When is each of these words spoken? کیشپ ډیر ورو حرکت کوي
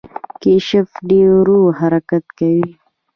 کیشپ 0.41 0.89
ډیر 1.09 1.29
ورو 1.37 1.59
حرکت 1.79 2.25
کوي 2.37 2.69